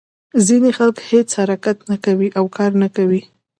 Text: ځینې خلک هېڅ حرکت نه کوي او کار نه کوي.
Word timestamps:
ځینې 0.47 0.69
خلک 0.77 0.97
هېڅ 1.09 1.29
حرکت 1.39 1.77
نه 1.91 1.97
کوي 2.05 2.27
او 2.39 2.45
کار 2.57 2.71
نه 2.81 2.87
کوي. 2.95 3.21